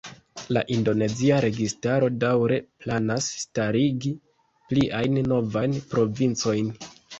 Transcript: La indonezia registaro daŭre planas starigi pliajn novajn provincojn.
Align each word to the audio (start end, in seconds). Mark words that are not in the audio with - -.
La 0.55 0.61
indonezia 0.75 1.41
registaro 1.45 2.09
daŭre 2.23 2.57
planas 2.85 3.29
starigi 3.43 4.15
pliajn 4.73 5.23
novajn 5.31 5.81
provincojn. 5.95 6.77